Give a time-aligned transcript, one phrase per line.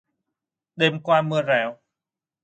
[0.75, 1.77] Đêm qua mưa rào